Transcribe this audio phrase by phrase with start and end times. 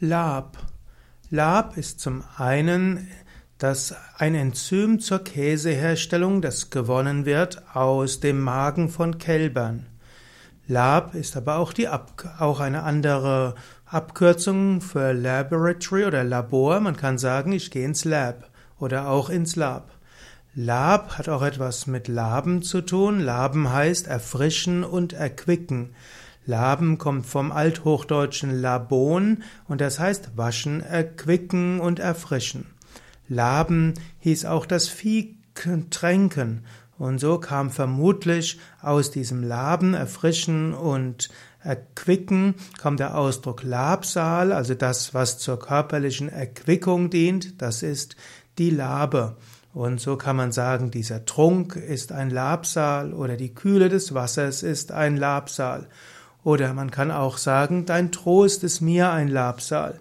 [0.00, 0.58] Lab.
[1.28, 3.08] Lab ist zum einen
[3.58, 9.86] das ein Enzym zur Käseherstellung, das gewonnen wird aus dem Magen von Kälbern.
[10.68, 13.56] Lab ist aber auch, die Ab auch eine andere
[13.86, 16.78] Abkürzung für Laboratory oder Labor.
[16.78, 19.90] Man kann sagen, ich gehe ins Lab oder auch ins Lab.
[20.54, 23.18] Lab hat auch etwas mit Laben zu tun.
[23.18, 25.96] Laben heißt erfrischen und erquicken.
[26.48, 32.64] Laben kommt vom althochdeutschen Labon und das heißt waschen, erquicken und erfrischen.
[33.28, 35.36] Laben hieß auch das Vieh
[35.90, 36.64] tränken
[36.96, 41.28] und so kam vermutlich aus diesem Laben, erfrischen und
[41.62, 48.16] erquicken, kommt der Ausdruck Labsal, also das, was zur körperlichen Erquickung dient, das ist
[48.56, 49.36] die Labe.
[49.74, 54.62] Und so kann man sagen, dieser Trunk ist ein Labsal oder die Kühle des Wassers
[54.62, 55.88] ist ein Labsal.
[56.48, 60.00] Oder man kann auch sagen, dein Trost ist mir ein Labsal.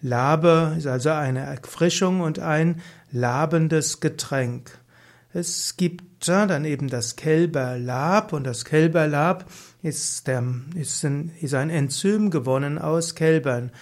[0.00, 4.78] Labe ist also eine Erfrischung und ein labendes Getränk.
[5.32, 9.46] Es gibt dann eben das Kälberlab und das Kälberlab
[9.82, 10.44] ist, der,
[10.76, 13.72] ist, ein, ist ein Enzym gewonnen aus Kälbern.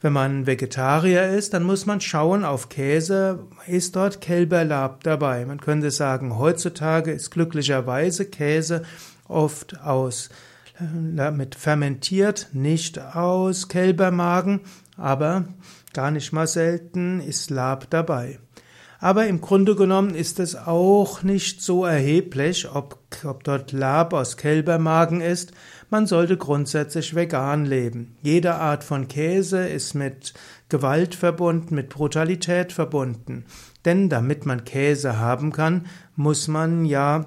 [0.00, 5.46] Wenn man Vegetarier ist, dann muss man schauen auf Käse, ist dort Kälberlab dabei.
[5.46, 8.82] Man könnte sagen, heutzutage ist glücklicherweise Käse
[9.28, 10.30] oft aus
[10.80, 14.60] mit fermentiert, nicht aus Kälbermagen,
[14.96, 15.44] aber
[15.92, 18.38] gar nicht mal selten ist Lab dabei.
[19.00, 24.36] Aber im Grunde genommen ist es auch nicht so erheblich, ob, ob dort Lab aus
[24.36, 25.52] Kälbermagen ist.
[25.88, 28.16] Man sollte grundsätzlich vegan leben.
[28.22, 30.34] Jede Art von Käse ist mit
[30.68, 33.44] Gewalt verbunden, mit Brutalität verbunden.
[33.84, 37.26] Denn damit man Käse haben kann, muss man ja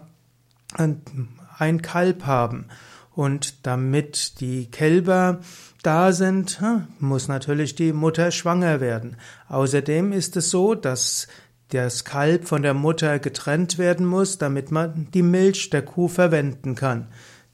[1.58, 2.66] ein Kalb haben.
[3.14, 5.42] Und damit die Kälber
[5.84, 6.62] da sind,
[7.00, 9.18] muss natürlich die Mutter schwanger werden.
[9.50, 11.28] Außerdem ist es so, dass
[11.70, 16.76] das Kalb von der Mutter getrennt werden muss, damit man die Milch der Kuh verwenden
[16.76, 17.08] kann.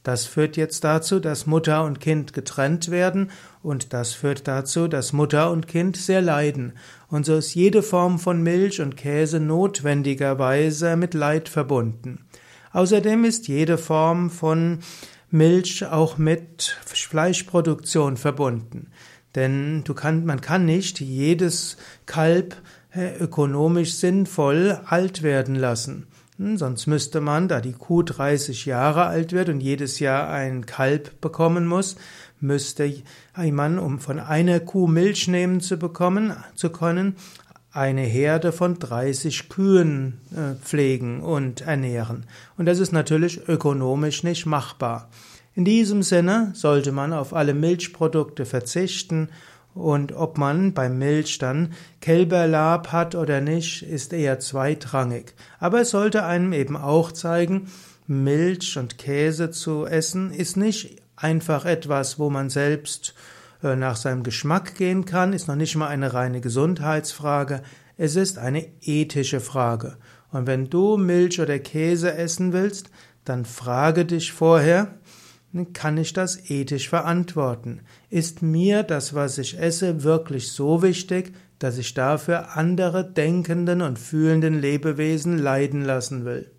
[0.04, 3.30] Das führt jetzt dazu, dass Mutter und Kind getrennt werden
[3.62, 6.74] und das führt dazu, dass Mutter und Kind sehr leiden.
[7.10, 12.26] Und so ist jede Form von Milch und Käse notwendigerweise mit Leid verbunden.
[12.72, 14.80] Außerdem ist jede Form von
[15.30, 18.92] Milch auch mit Fleischproduktion verbunden.
[19.36, 22.56] Denn du kann, man kann nicht jedes Kalb
[22.92, 26.08] äh, ökonomisch sinnvoll alt werden lassen.
[26.38, 30.66] Hm, sonst müsste man, da die Kuh 30 Jahre alt wird und jedes Jahr ein
[30.66, 31.96] Kalb bekommen muss,
[32.40, 32.94] müsste
[33.34, 37.16] ein Mann, um von einer Kuh Milch nehmen zu bekommen, zu können,
[37.78, 42.26] eine Herde von 30 Kühen äh, pflegen und ernähren.
[42.58, 45.10] Und das ist natürlich ökonomisch nicht machbar.
[45.54, 49.30] In diesem Sinne sollte man auf alle Milchprodukte verzichten
[49.76, 55.36] und ob man beim Milch dann Kälberlab hat oder nicht, ist eher zweitrangig.
[55.60, 57.68] Aber es sollte einem eben auch zeigen,
[58.08, 63.14] Milch und Käse zu essen ist nicht einfach etwas, wo man selbst
[63.62, 67.62] nach seinem Geschmack gehen kann, ist noch nicht mal eine reine Gesundheitsfrage,
[67.98, 69.98] es ist eine ethische Frage.
[70.32, 72.90] Und wenn du Milch oder Käse essen willst,
[73.26, 75.00] dann frage dich vorher,
[75.74, 77.82] kann ich das ethisch verantworten?
[78.10, 83.98] Ist mir das, was ich esse, wirklich so wichtig, dass ich dafür andere denkenden und
[83.98, 86.52] fühlenden Lebewesen leiden lassen will?